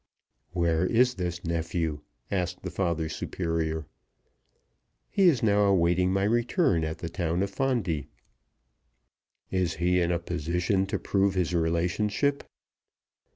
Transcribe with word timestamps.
"Where 0.53 0.83
is 0.83 1.13
this 1.13 1.45
nephew?" 1.45 1.99
asked 2.31 2.63
the 2.63 2.71
father 2.71 3.07
superior. 3.07 3.85
"He 5.11 5.27
is 5.29 5.43
now 5.43 5.65
awaiting 5.65 6.11
my 6.11 6.23
return 6.23 6.83
at 6.83 6.97
the 6.97 7.07
town 7.07 7.43
of 7.43 7.51
Fondi." 7.53 8.07
"Is 9.51 9.75
he 9.75 10.01
in 10.01 10.11
a 10.11 10.17
position 10.17 10.87
to 10.87 10.97
prove 10.97 11.35
his 11.35 11.53
relationship?" 11.53 12.43